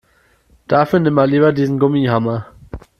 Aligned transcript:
Dafür 0.67 0.99
nimm 0.99 1.13
mal 1.13 1.29
lieber 1.29 1.53
diesen 1.53 1.77
Gummihammer. 1.77 2.47